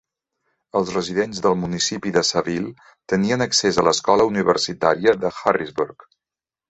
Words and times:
Els 0.79 0.93
residents 0.95 1.41
del 1.45 1.57
municipi 1.65 2.13
de 2.15 2.23
Saville 2.29 2.71
tenen 3.13 3.47
accés 3.47 3.77
a 3.77 3.85
l'Escola 3.89 4.27
Universitària 4.33 5.15
de 5.27 5.33
Harrisburg. 5.43 6.09